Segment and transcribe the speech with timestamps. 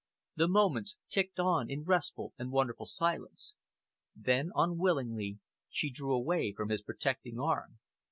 [0.35, 3.53] The moments ticked on in restful and wonderful silence.
[4.15, 5.37] Then, unwillingly,
[5.69, 7.77] she drew away from his protecting arm.